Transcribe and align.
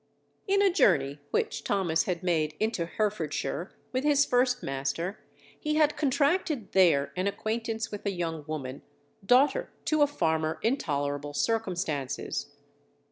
In 0.47 0.63
a 0.63 0.73
journey 0.73 1.19
which 1.29 1.63
Thomas 1.63 2.05
had 2.05 2.23
made 2.23 2.55
into 2.59 2.87
Herefordshire, 2.87 3.71
with 3.91 4.03
his 4.03 4.25
first 4.25 4.63
master, 4.63 5.19
he 5.59 5.75
had 5.75 5.95
contracted 5.95 6.71
there 6.71 7.13
an 7.15 7.27
acquaintance 7.27 7.91
with 7.91 8.03
a 8.07 8.11
young 8.11 8.43
woman, 8.47 8.81
daughter 9.23 9.69
to 9.85 10.01
a 10.01 10.07
farmer, 10.07 10.57
in 10.63 10.75
tolerable 10.77 11.35
circumstances. 11.35 12.47